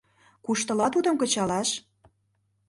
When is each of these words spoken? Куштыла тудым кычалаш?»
Куштыла 0.45 0.87
тудым 0.93 1.15
кычалаш?» 1.21 1.69